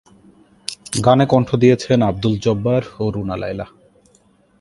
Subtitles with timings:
[1.05, 3.67] গানে কণ্ঠ দিয়েছেন আব্দুল জব্বার ও রুনা লায়লা।